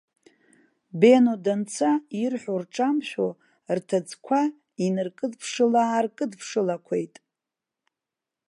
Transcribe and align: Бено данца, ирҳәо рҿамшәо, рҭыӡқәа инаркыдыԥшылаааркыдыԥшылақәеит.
Бено 0.99 1.33
данца, 1.43 1.91
ирҳәо 2.21 2.55
рҿамшәо, 2.61 3.27
рҭыӡқәа 3.77 4.41
инаркыдыԥшылаааркыдыԥшылақәеит. 4.85 7.15